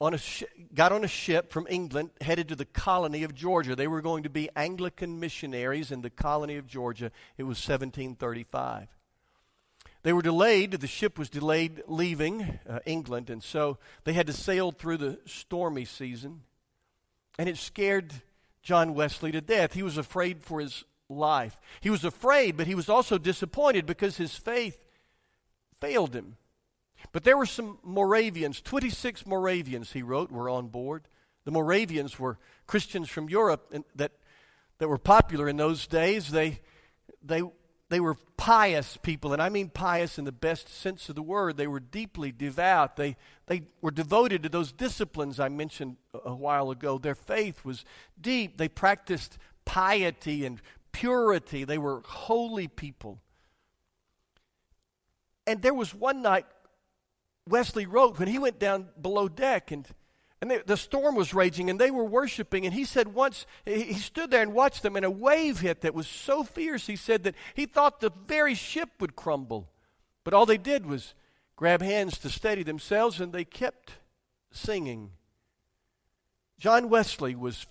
on 0.00 0.14
a 0.14 0.18
sh- 0.18 0.44
got 0.74 0.92
on 0.92 1.04
a 1.04 1.08
ship 1.08 1.52
from 1.52 1.66
England 1.70 2.10
headed 2.20 2.48
to 2.48 2.56
the 2.56 2.64
colony 2.64 3.22
of 3.22 3.34
Georgia. 3.34 3.74
They 3.74 3.86
were 3.86 4.02
going 4.02 4.24
to 4.24 4.30
be 4.30 4.50
Anglican 4.54 5.20
missionaries 5.20 5.90
in 5.90 6.02
the 6.02 6.10
colony 6.10 6.56
of 6.56 6.66
Georgia. 6.66 7.10
It 7.38 7.44
was 7.44 7.58
1735. 7.58 8.88
They 10.02 10.12
were 10.12 10.20
delayed. 10.20 10.72
The 10.72 10.86
ship 10.86 11.18
was 11.18 11.30
delayed 11.30 11.82
leaving 11.86 12.58
uh, 12.68 12.80
England, 12.84 13.30
and 13.30 13.42
so 13.42 13.78
they 14.04 14.12
had 14.12 14.26
to 14.26 14.34
sail 14.34 14.70
through 14.70 14.98
the 14.98 15.18
stormy 15.24 15.86
season. 15.86 16.42
And 17.38 17.48
it 17.48 17.56
scared 17.56 18.12
John 18.62 18.94
Wesley 18.94 19.32
to 19.32 19.40
death. 19.40 19.72
He 19.72 19.82
was 19.82 19.96
afraid 19.96 20.42
for 20.42 20.60
his 20.60 20.84
life. 21.08 21.60
He 21.80 21.90
was 21.90 22.04
afraid, 22.04 22.56
but 22.56 22.66
he 22.66 22.74
was 22.74 22.88
also 22.88 23.18
disappointed 23.18 23.86
because 23.86 24.16
his 24.16 24.34
faith 24.36 24.84
failed 25.80 26.14
him. 26.14 26.36
But 27.12 27.24
there 27.24 27.36
were 27.36 27.46
some 27.46 27.78
Moravians, 27.82 28.60
26 28.60 29.26
Moravians, 29.26 29.92
he 29.92 30.02
wrote, 30.02 30.30
were 30.30 30.48
on 30.48 30.68
board. 30.68 31.06
The 31.44 31.50
Moravians 31.50 32.18
were 32.18 32.38
Christians 32.66 33.08
from 33.08 33.28
Europe 33.28 33.72
that, 33.94 34.12
that 34.78 34.88
were 34.88 34.98
popular 34.98 35.48
in 35.48 35.56
those 35.56 35.86
days. 35.86 36.30
They, 36.30 36.60
they, 37.22 37.42
they 37.90 38.00
were 38.00 38.16
pious 38.36 38.96
people, 38.96 39.32
and 39.32 39.42
I 39.42 39.50
mean 39.50 39.68
pious 39.68 40.18
in 40.18 40.24
the 40.24 40.32
best 40.32 40.68
sense 40.68 41.08
of 41.08 41.14
the 41.14 41.22
word. 41.22 41.56
They 41.56 41.66
were 41.66 41.80
deeply 41.80 42.32
devout. 42.32 42.96
They, 42.96 43.16
they 43.46 43.64
were 43.82 43.90
devoted 43.90 44.42
to 44.42 44.48
those 44.48 44.72
disciplines 44.72 45.38
I 45.38 45.50
mentioned 45.50 45.96
a 46.24 46.34
while 46.34 46.70
ago. 46.70 46.96
Their 46.96 47.14
faith 47.14 47.64
was 47.64 47.84
deep. 48.18 48.56
They 48.56 48.68
practiced 48.68 49.36
piety 49.66 50.46
and 50.46 50.60
purity. 50.94 51.64
They 51.64 51.76
were 51.76 52.00
holy 52.06 52.68
people. 52.68 53.20
And 55.46 55.60
there 55.60 55.74
was 55.74 55.94
one 55.94 56.22
night 56.22 56.46
Wesley 57.46 57.84
wrote 57.84 58.18
when 58.18 58.28
he 58.28 58.38
went 58.38 58.58
down 58.58 58.88
below 58.98 59.28
deck 59.28 59.70
and 59.70 59.86
and 60.40 60.50
they, 60.50 60.58
the 60.58 60.76
storm 60.76 61.14
was 61.14 61.32
raging 61.32 61.70
and 61.70 61.78
they 61.80 61.90
were 61.90 62.04
worshiping 62.04 62.64
and 62.64 62.74
he 62.74 62.84
said 62.84 63.08
once 63.08 63.46
he 63.64 63.94
stood 63.94 64.30
there 64.30 64.42
and 64.42 64.52
watched 64.52 64.82
them 64.82 64.96
and 64.96 65.04
a 65.04 65.10
wave 65.10 65.60
hit 65.60 65.80
that 65.82 65.94
was 65.94 66.06
so 66.06 66.42
fierce 66.42 66.86
he 66.86 66.96
said 66.96 67.22
that 67.24 67.34
he 67.54 67.66
thought 67.66 68.00
the 68.00 68.12
very 68.26 68.54
ship 68.54 68.90
would 69.00 69.16
crumble 69.16 69.70
but 70.22 70.34
all 70.34 70.44
they 70.44 70.58
did 70.58 70.84
was 70.84 71.14
grab 71.56 71.80
hands 71.80 72.18
to 72.18 72.28
steady 72.28 72.62
themselves 72.62 73.20
and 73.20 73.32
they 73.32 73.44
kept 73.44 73.92
singing 74.50 75.10
john 76.58 76.90
wesley 76.90 77.34
was 77.34 77.66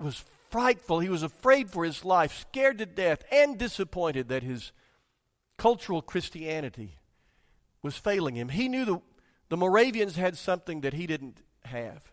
was 0.00 0.24
frightful 0.50 1.00
he 1.00 1.08
was 1.08 1.22
afraid 1.22 1.70
for 1.70 1.84
his 1.84 2.04
life 2.04 2.38
scared 2.40 2.78
to 2.78 2.86
death 2.86 3.22
and 3.30 3.58
disappointed 3.58 4.28
that 4.28 4.42
his 4.42 4.72
cultural 5.56 6.02
christianity 6.02 6.96
was 7.82 7.96
failing 7.96 8.34
him. 8.34 8.48
He 8.48 8.68
knew 8.68 8.84
the, 8.84 9.00
the 9.48 9.56
Moravians 9.56 10.16
had 10.16 10.36
something 10.36 10.82
that 10.82 10.94
he 10.94 11.06
didn't 11.06 11.38
have. 11.64 12.12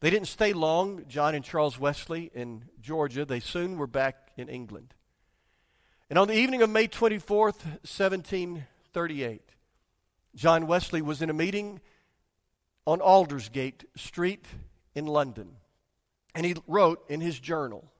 They 0.00 0.10
didn't 0.10 0.28
stay 0.28 0.52
long, 0.52 1.04
John 1.08 1.34
and 1.34 1.44
Charles 1.44 1.78
Wesley, 1.78 2.30
in 2.34 2.64
Georgia. 2.80 3.24
They 3.24 3.40
soon 3.40 3.78
were 3.78 3.86
back 3.86 4.30
in 4.36 4.48
England. 4.48 4.94
And 6.10 6.18
on 6.18 6.28
the 6.28 6.36
evening 6.36 6.62
of 6.62 6.70
May 6.70 6.86
24th, 6.86 7.64
1738, 7.82 9.42
John 10.34 10.66
Wesley 10.66 11.00
was 11.02 11.22
in 11.22 11.30
a 11.30 11.34
meeting 11.34 11.80
on 12.86 13.00
Aldersgate 13.00 13.84
Street 13.96 14.44
in 14.94 15.06
London. 15.06 15.56
And 16.36 16.44
he 16.44 16.54
wrote 16.66 17.02
in 17.08 17.22
his 17.22 17.40
journal 17.40 17.90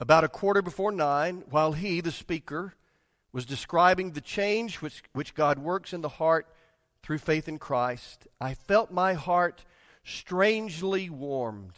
about 0.00 0.24
a 0.24 0.28
quarter 0.28 0.62
before 0.62 0.90
nine, 0.90 1.44
while 1.50 1.72
he, 1.72 2.00
the 2.00 2.10
speaker, 2.10 2.74
was 3.30 3.44
describing 3.44 4.12
the 4.12 4.22
change 4.22 4.76
which, 4.76 5.02
which 5.12 5.34
God 5.34 5.58
works 5.58 5.92
in 5.92 6.00
the 6.00 6.08
heart 6.08 6.46
through 7.02 7.18
faith 7.18 7.46
in 7.46 7.58
Christ, 7.58 8.26
I 8.40 8.54
felt 8.54 8.90
my 8.90 9.12
heart 9.12 9.66
strangely 10.02 11.10
warmed. 11.10 11.74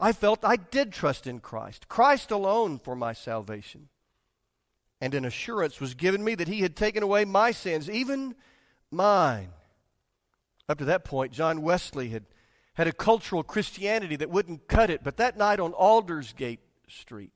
I 0.00 0.12
felt 0.12 0.42
I 0.42 0.56
did 0.56 0.92
trust 0.92 1.26
in 1.26 1.40
Christ, 1.40 1.88
Christ 1.88 2.30
alone 2.30 2.78
for 2.78 2.96
my 2.96 3.12
salvation. 3.12 3.90
And 5.02 5.12
an 5.12 5.26
assurance 5.26 5.80
was 5.80 5.92
given 5.92 6.24
me 6.24 6.34
that 6.34 6.48
He 6.48 6.62
had 6.62 6.74
taken 6.74 7.02
away 7.02 7.26
my 7.26 7.50
sins, 7.50 7.90
even 7.90 8.34
mine. 8.90 9.50
Up 10.66 10.78
to 10.78 10.86
that 10.86 11.04
point, 11.04 11.32
John 11.32 11.60
Wesley 11.60 12.08
had 12.08 12.24
had 12.78 12.86
a 12.86 12.92
cultural 12.92 13.42
Christianity 13.42 14.14
that 14.14 14.30
wouldn't 14.30 14.68
cut 14.68 14.88
it, 14.88 15.02
but 15.02 15.16
that 15.16 15.36
night 15.36 15.58
on 15.58 15.72
Aldersgate 15.72 16.60
Street, 16.86 17.32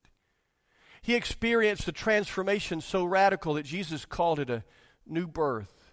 he 1.02 1.16
experienced 1.16 1.88
a 1.88 1.92
transformation 1.92 2.80
so 2.80 3.04
radical 3.04 3.54
that 3.54 3.64
Jesus 3.64 4.04
called 4.04 4.38
it 4.38 4.48
a 4.48 4.62
new 5.04 5.26
birth. 5.26 5.90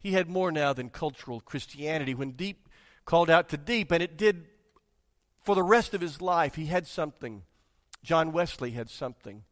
He 0.00 0.10
had 0.10 0.28
more 0.28 0.50
now 0.50 0.72
than 0.72 0.90
cultural 0.90 1.38
Christianity. 1.40 2.16
When 2.16 2.32
deep 2.32 2.68
called 3.04 3.30
out 3.30 3.48
to 3.50 3.56
deep, 3.56 3.92
and 3.92 4.02
it 4.02 4.18
did 4.18 4.46
for 5.40 5.54
the 5.54 5.62
rest 5.62 5.94
of 5.94 6.00
his 6.00 6.20
life, 6.20 6.56
he 6.56 6.66
had 6.66 6.88
something. 6.88 7.44
John 8.02 8.32
Wesley 8.32 8.72
had 8.72 8.90
something 8.90 9.44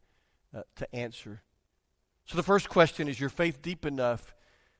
uh, 0.52 0.62
to 0.74 0.92
answer. 0.92 1.42
So 2.24 2.36
the 2.36 2.42
first 2.42 2.68
question 2.68 3.06
is 3.06 3.20
your 3.20 3.30
faith 3.30 3.62
deep 3.62 3.86
enough 3.86 4.34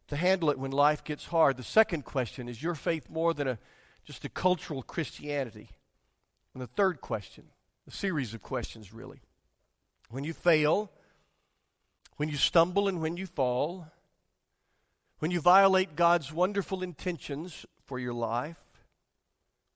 to 0.09 0.17
handle 0.17 0.51
it 0.51 0.59
when 0.59 0.73
life 0.73 1.05
gets 1.05 1.27
hard? 1.27 1.57
The 1.57 1.63
second 1.63 2.05
question 2.05 2.49
is 2.49 2.61
your 2.61 2.75
faith 2.75 3.09
more 3.09 3.35
than 3.35 3.47
a, 3.47 3.59
just 4.05 4.25
a 4.25 4.29
cultural 4.29 4.83
Christianity? 4.83 5.71
And 6.55 6.63
the 6.63 6.67
third 6.67 7.01
question, 7.01 7.45
a 7.87 7.91
series 7.91 8.35
of 8.35 8.43
questions 8.43 8.93
really 8.93 9.21
when 10.11 10.25
you 10.25 10.35
fail, 10.35 10.91
when 12.17 12.29
you 12.29 12.37
stumble 12.37 12.87
and 12.87 13.01
when 13.01 13.17
you 13.17 13.27
fall, 13.27 13.89
when 15.21 15.31
you 15.31 15.41
violate 15.41 15.97
God's 15.97 16.33
wonderful 16.33 16.83
intentions 16.83 17.65
for 17.87 17.99
your 17.99 18.13
life, 18.13 18.61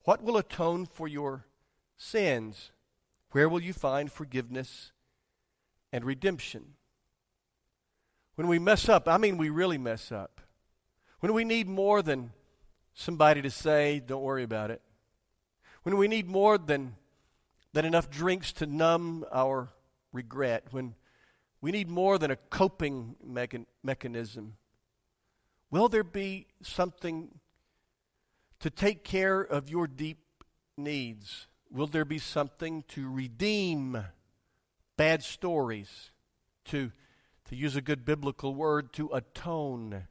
what 0.05 0.23
will 0.23 0.37
atone 0.37 0.85
for 0.85 1.09
your 1.09 1.47
sins? 1.97 2.71
Where 3.31 3.49
will 3.49 3.63
you 3.63 3.73
find 3.73 4.13
forgiveness 4.13 4.93
and 5.91 6.05
redemption? 6.05 6.75
When 8.35 8.47
we 8.47 8.59
mess 8.59 8.89
up, 8.89 9.09
I 9.09 9.17
mean, 9.17 9.39
we 9.39 9.49
really 9.49 9.79
mess 9.79 10.13
up. 10.13 10.43
When 11.21 11.33
we 11.33 11.45
need 11.45 11.67
more 11.67 12.03
than 12.03 12.33
somebody 12.97 13.43
to 13.43 13.51
say, 13.51 14.01
don't 14.01 14.23
worry 14.23 14.43
about 14.43 14.71
it. 14.71 14.81
When 15.83 15.99
we 15.99 16.09
need 16.09 16.27
more 16.27 16.59
than, 16.59 16.97
than 17.73 17.85
enough 17.85 18.11
drinks 18.11 18.53
to 18.55 18.67
numb 18.67 19.25
our 19.31 19.69
regret, 20.13 20.65
when 20.71 20.95
we 21.61 21.71
need 21.71 21.89
more 21.89 22.19
than 22.19 22.31
a 22.31 22.37
coping 22.37 23.15
mechan- 23.25 23.67
mechanism, 23.83 24.57
will 25.71 25.89
there 25.89 26.03
be 26.03 26.47
something 26.63 27.39
to 28.61 28.71
take 28.71 29.05
care 29.05 29.43
of 29.43 29.69
your 29.69 29.87
deep 29.87 30.19
needs? 30.77 31.49
Will 31.71 31.87
there 31.87 32.07
be 32.07 32.19
something 32.19 32.83
to 32.89 33.11
redeem 33.11 34.05
bad 34.97 35.23
stories? 35.23 36.11
To, 36.67 36.91
to 37.45 37.55
use 37.55 37.77
a 37.77 37.81
good 37.83 38.05
biblical 38.05 38.55
word, 38.55 38.93
to 38.95 39.11
atone 39.13 40.09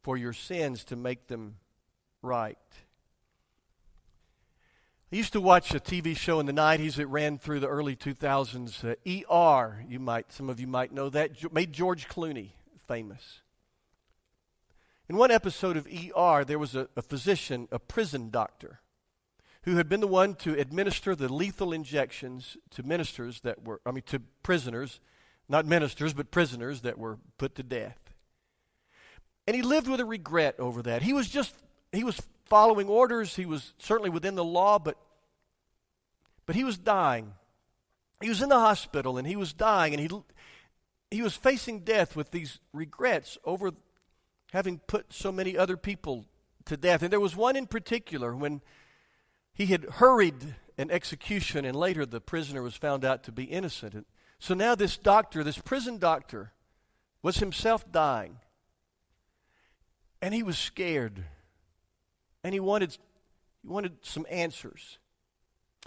for 0.00 0.16
your 0.16 0.32
sins, 0.32 0.84
to 0.84 0.96
make 0.96 1.26
them 1.26 1.56
right. 2.22 2.58
I 5.10 5.16
used 5.16 5.32
to 5.32 5.40
watch 5.40 5.74
a 5.74 5.80
TV 5.80 6.14
show 6.14 6.38
in 6.38 6.44
the 6.44 6.52
90s 6.52 6.96
that 6.96 7.06
ran 7.06 7.38
through 7.38 7.60
the 7.60 7.68
early 7.68 7.96
2000s. 7.96 8.84
Uh, 8.84 9.32
ER, 9.34 9.84
you 9.88 9.98
might, 9.98 10.30
some 10.32 10.50
of 10.50 10.60
you 10.60 10.66
might 10.66 10.92
know 10.92 11.08
that, 11.08 11.52
made 11.52 11.72
George 11.72 12.08
Clooney 12.08 12.50
famous. 12.86 13.40
In 15.08 15.16
one 15.16 15.30
episode 15.30 15.78
of 15.78 15.86
ER, 15.86 16.44
there 16.44 16.58
was 16.58 16.74
a, 16.74 16.88
a 16.94 17.00
physician, 17.00 17.68
a 17.72 17.78
prison 17.78 18.28
doctor, 18.28 18.80
who 19.62 19.76
had 19.76 19.88
been 19.88 20.00
the 20.00 20.06
one 20.06 20.34
to 20.34 20.58
administer 20.58 21.14
the 21.14 21.32
lethal 21.32 21.72
injections 21.72 22.58
to 22.70 22.82
ministers 22.82 23.40
that 23.40 23.64
were, 23.64 23.80
I 23.86 23.92
mean, 23.92 24.04
to 24.06 24.20
prisoners, 24.42 25.00
not 25.48 25.64
ministers, 25.64 26.12
but 26.12 26.30
prisoners 26.30 26.82
that 26.82 26.98
were 26.98 27.18
put 27.38 27.54
to 27.54 27.62
death. 27.62 27.98
And 29.46 29.56
he 29.56 29.62
lived 29.62 29.88
with 29.88 30.00
a 30.00 30.04
regret 30.04 30.60
over 30.60 30.82
that. 30.82 31.00
He 31.00 31.14
was 31.14 31.30
just, 31.30 31.54
he 31.92 32.04
was 32.04 32.20
following 32.46 32.88
orders. 32.88 33.36
He 33.36 33.46
was 33.46 33.74
certainly 33.78 34.10
within 34.10 34.34
the 34.34 34.44
law, 34.44 34.78
but, 34.78 34.96
but 36.46 36.56
he 36.56 36.64
was 36.64 36.78
dying. 36.78 37.32
He 38.20 38.28
was 38.28 38.42
in 38.42 38.48
the 38.48 38.58
hospital 38.58 39.16
and 39.16 39.26
he 39.26 39.36
was 39.36 39.52
dying, 39.52 39.94
and 39.94 40.00
he, 40.00 40.10
he 41.10 41.22
was 41.22 41.36
facing 41.36 41.80
death 41.80 42.16
with 42.16 42.30
these 42.30 42.58
regrets 42.72 43.38
over 43.44 43.70
having 44.52 44.78
put 44.78 45.12
so 45.12 45.30
many 45.30 45.56
other 45.56 45.76
people 45.76 46.24
to 46.64 46.76
death. 46.76 47.02
And 47.02 47.12
there 47.12 47.20
was 47.20 47.36
one 47.36 47.56
in 47.56 47.66
particular 47.66 48.34
when 48.34 48.60
he 49.52 49.66
had 49.66 49.84
hurried 49.84 50.56
an 50.76 50.90
execution, 50.90 51.64
and 51.64 51.76
later 51.76 52.06
the 52.06 52.20
prisoner 52.20 52.62
was 52.62 52.74
found 52.74 53.04
out 53.04 53.24
to 53.24 53.32
be 53.32 53.44
innocent. 53.44 53.94
And 53.94 54.04
so 54.38 54.54
now 54.54 54.74
this 54.74 54.96
doctor, 54.96 55.42
this 55.42 55.58
prison 55.58 55.98
doctor, 55.98 56.52
was 57.22 57.38
himself 57.38 57.90
dying. 57.90 58.38
And 60.22 60.32
he 60.34 60.42
was 60.42 60.58
scared 60.58 61.24
and 62.48 62.54
he 62.54 62.60
wanted, 62.60 62.96
he 63.60 63.68
wanted 63.68 63.92
some 64.00 64.24
answers. 64.30 64.96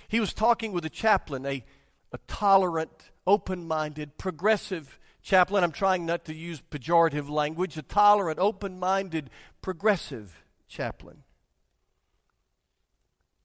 He 0.08 0.20
was 0.20 0.32
talking 0.32 0.74
with 0.74 0.86
a 0.86 0.92
chaplain, 0.92 1.44
a, 1.44 1.66
a 2.12 2.20
tolerant, 2.28 3.10
open 3.26 3.68
minded, 3.68 4.16
progressive 4.20 5.00
chaplain. 5.24 5.64
I'm 5.64 5.72
trying 5.72 6.06
not 6.06 6.24
to 6.26 6.36
use 6.36 6.62
pejorative 6.70 7.32
language, 7.32 7.78
a 7.78 7.82
tolerant, 7.82 8.38
open 8.38 8.78
minded, 8.78 9.32
progressive 9.64 10.44
chaplain. 10.68 11.24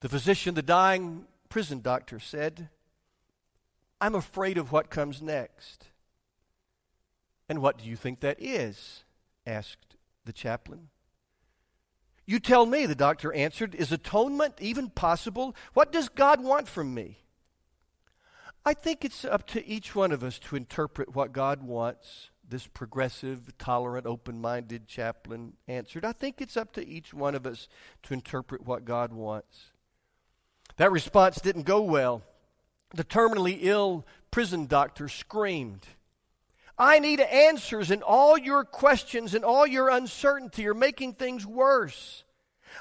The 0.01 0.11
physician, 0.11 0.55
the 0.55 0.61
dying 0.61 1.25
prison 1.49 1.81
doctor, 1.81 2.21
said, 2.21 2.69
I'm 3.99 4.15
afraid 4.15 4.59
of 4.59 4.73
what 4.73 4.91
comes 4.91 5.23
next. 5.23 5.87
And 7.49 7.63
what 7.63 7.79
do 7.79 7.89
you 7.89 7.97
think 7.97 8.21
that 8.21 8.37
is? 8.39 9.05
asked 9.47 9.97
the 10.27 10.35
chaplain. 10.35 10.91
You 12.27 12.41
tell 12.41 12.67
me, 12.67 12.87
the 12.87 12.97
doctor 12.97 13.33
answered. 13.33 13.75
Is 13.75 13.93
atonement 13.93 14.55
even 14.61 14.91
possible? 14.91 15.55
What 15.75 15.93
does 15.93 16.09
God 16.09 16.43
want 16.43 16.67
from 16.69 16.93
me? 16.93 17.19
I 18.65 18.75
think 18.75 19.05
it's 19.05 19.25
up 19.25 19.47
to 19.49 19.65
each 19.65 19.95
one 19.95 20.11
of 20.11 20.25
us 20.25 20.41
to 20.41 20.57
interpret 20.57 21.15
what 21.15 21.33
God 21.33 21.63
wants, 21.63 22.31
this 22.49 22.67
progressive, 22.67 23.57
tolerant, 23.59 24.07
open 24.07 24.41
minded 24.41 24.89
chaplain 24.89 25.53
answered. 25.69 26.05
I 26.05 26.11
think 26.11 26.41
it's 26.41 26.57
up 26.57 26.73
to 26.73 26.85
each 26.85 27.15
one 27.15 27.37
of 27.37 27.47
us 27.47 27.69
to 28.03 28.15
interpret 28.15 28.67
what 28.67 28.85
God 28.85 29.13
wants. 29.13 29.71
That 30.79 30.91
response 30.91 31.41
didn't 31.41 31.63
go 31.63 31.81
well. 31.81 32.23
The 32.93 33.05
terminally 33.05 33.59
ill 33.61 34.05
prison 34.33 34.67
doctor 34.67 35.09
screamed. 35.09 35.87
I 36.79 36.99
need 36.99 37.21
answers, 37.21 37.91
and 37.91 38.03
all 38.03 38.37
your 38.37 38.65
questions 38.65 39.35
and 39.35 39.45
all 39.45 39.67
your 39.67 39.89
uncertainty 39.89 40.67
are 40.67 40.75
making 40.75 41.15
things 41.15 41.47
worse. 41.47 42.25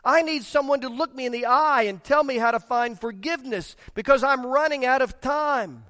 I 0.04 0.22
need 0.22 0.44
someone 0.44 0.82
to 0.82 0.90
look 0.90 1.16
me 1.16 1.26
in 1.26 1.32
the 1.32 1.46
eye 1.46 1.84
and 1.84 2.04
tell 2.04 2.24
me 2.24 2.38
how 2.38 2.52
to 2.52 2.60
find 2.60 3.00
forgiveness 3.00 3.76
because 3.94 4.24
I'm 4.24 4.46
running 4.46 4.86
out 4.86 5.02
of 5.02 5.22
time. 5.22 5.86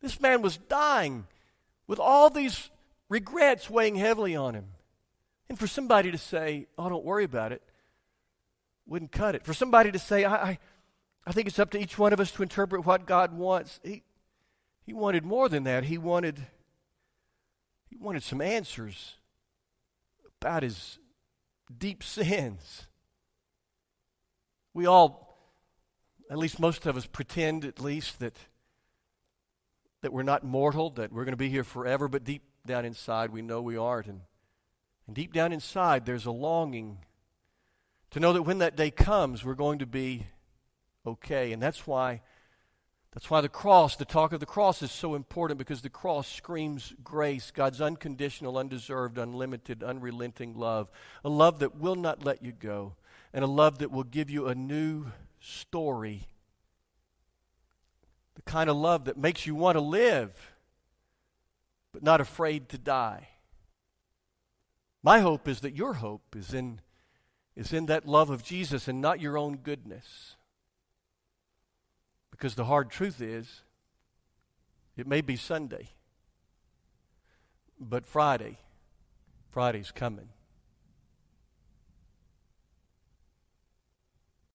This 0.00 0.20
man 0.20 0.42
was 0.42 0.56
dying 0.56 1.26
with 1.86 2.00
all 2.00 2.30
these 2.30 2.70
regrets 3.08 3.70
weighing 3.70 3.94
heavily 3.94 4.34
on 4.34 4.54
him. 4.54 4.66
And 5.48 5.58
for 5.58 5.66
somebody 5.66 6.10
to 6.10 6.18
say, 6.18 6.66
Oh, 6.76 6.88
don't 6.88 7.04
worry 7.04 7.24
about 7.24 7.52
it, 7.52 7.62
wouldn't 8.86 9.12
cut 9.12 9.34
it. 9.34 9.44
For 9.44 9.54
somebody 9.54 9.92
to 9.92 9.98
say, 9.98 10.24
I, 10.24 10.34
I, 10.34 10.58
I 11.26 11.32
think 11.32 11.46
it's 11.46 11.58
up 11.58 11.70
to 11.70 11.78
each 11.78 11.98
one 11.98 12.12
of 12.12 12.20
us 12.20 12.32
to 12.32 12.42
interpret 12.42 12.84
what 12.84 13.06
God 13.06 13.32
wants, 13.32 13.80
he, 13.82 14.02
he 14.88 14.94
wanted 14.94 15.22
more 15.22 15.50
than 15.50 15.64
that. 15.64 15.84
He 15.84 15.98
wanted, 15.98 16.46
he 17.90 17.98
wanted 17.98 18.22
some 18.22 18.40
answers 18.40 19.16
about 20.40 20.62
his 20.62 20.98
deep 21.76 22.02
sins. 22.02 22.86
We 24.72 24.86
all, 24.86 25.52
at 26.30 26.38
least 26.38 26.58
most 26.58 26.86
of 26.86 26.96
us, 26.96 27.04
pretend 27.04 27.66
at 27.66 27.82
least 27.82 28.20
that, 28.20 28.38
that 30.00 30.10
we're 30.10 30.22
not 30.22 30.42
mortal, 30.42 30.88
that 30.92 31.12
we're 31.12 31.26
going 31.26 31.32
to 31.32 31.36
be 31.36 31.50
here 31.50 31.64
forever, 31.64 32.08
but 32.08 32.24
deep 32.24 32.44
down 32.66 32.86
inside 32.86 33.28
we 33.28 33.42
know 33.42 33.60
we 33.60 33.76
aren't. 33.76 34.06
And, 34.06 34.22
and 35.06 35.14
deep 35.14 35.34
down 35.34 35.52
inside 35.52 36.06
there's 36.06 36.24
a 36.24 36.30
longing 36.30 36.96
to 38.12 38.20
know 38.20 38.32
that 38.32 38.44
when 38.44 38.56
that 38.60 38.74
day 38.74 38.90
comes, 38.90 39.44
we're 39.44 39.52
going 39.52 39.80
to 39.80 39.86
be 39.86 40.28
okay. 41.04 41.52
And 41.52 41.62
that's 41.62 41.86
why 41.86 42.22
that's 43.12 43.30
why 43.30 43.40
the 43.40 43.48
cross, 43.48 43.96
the 43.96 44.04
talk 44.04 44.32
of 44.32 44.40
the 44.40 44.46
cross 44.46 44.82
is 44.82 44.92
so 44.92 45.14
important 45.14 45.58
because 45.58 45.80
the 45.80 45.88
cross 45.88 46.28
screams 46.28 46.94
grace, 47.02 47.50
God's 47.50 47.80
unconditional, 47.80 48.58
undeserved, 48.58 49.16
unlimited, 49.16 49.82
unrelenting 49.82 50.54
love, 50.54 50.90
a 51.24 51.28
love 51.28 51.58
that 51.60 51.76
will 51.76 51.96
not 51.96 52.24
let 52.24 52.42
you 52.42 52.52
go, 52.52 52.96
and 53.32 53.42
a 53.42 53.48
love 53.48 53.78
that 53.78 53.90
will 53.90 54.04
give 54.04 54.28
you 54.28 54.46
a 54.46 54.54
new 54.54 55.06
story. 55.40 56.28
The 58.34 58.42
kind 58.42 58.68
of 58.68 58.76
love 58.76 59.06
that 59.06 59.16
makes 59.16 59.46
you 59.46 59.54
want 59.54 59.76
to 59.76 59.80
live, 59.80 60.52
but 61.92 62.02
not 62.02 62.20
afraid 62.20 62.68
to 62.68 62.78
die. 62.78 63.28
My 65.02 65.20
hope 65.20 65.48
is 65.48 65.60
that 65.60 65.74
your 65.74 65.94
hope 65.94 66.36
is 66.36 66.52
in, 66.52 66.82
is 67.56 67.72
in 67.72 67.86
that 67.86 68.06
love 68.06 68.28
of 68.28 68.44
Jesus 68.44 68.86
and 68.86 69.00
not 69.00 69.20
your 69.20 69.38
own 69.38 69.56
goodness. 69.56 70.36
Because 72.38 72.54
the 72.54 72.66
hard 72.66 72.88
truth 72.88 73.20
is, 73.20 73.62
it 74.96 75.08
may 75.08 75.20
be 75.20 75.34
Sunday, 75.34 75.88
but 77.80 78.06
Friday, 78.06 78.58
Friday's 79.50 79.90
coming. 79.90 80.28